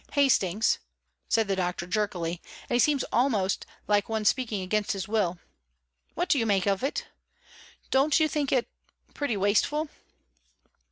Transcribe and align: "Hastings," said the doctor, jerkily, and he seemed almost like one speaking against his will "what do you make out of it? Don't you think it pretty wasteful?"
"Hastings," 0.13 0.79
said 1.29 1.47
the 1.47 1.55
doctor, 1.55 1.85
jerkily, 1.85 2.41
and 2.67 2.73
he 2.73 2.79
seemed 2.79 3.05
almost 3.11 3.67
like 3.85 4.09
one 4.09 4.25
speaking 4.25 4.63
against 4.63 4.93
his 4.93 5.07
will 5.07 5.37
"what 6.15 6.27
do 6.27 6.39
you 6.39 6.47
make 6.47 6.65
out 6.65 6.73
of 6.73 6.83
it? 6.83 7.05
Don't 7.91 8.19
you 8.19 8.27
think 8.27 8.51
it 8.51 8.67
pretty 9.13 9.37
wasteful?" 9.37 9.89